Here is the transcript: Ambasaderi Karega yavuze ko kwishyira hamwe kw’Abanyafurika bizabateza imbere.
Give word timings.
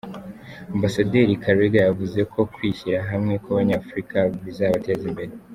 Ambasaderi 0.73 1.41
Karega 1.43 1.79
yavuze 1.87 2.19
ko 2.31 2.39
kwishyira 2.53 2.99
hamwe 3.11 3.33
kw’Abanyafurika 3.43 4.17
bizabateza 4.43 5.03
imbere. 5.11 5.33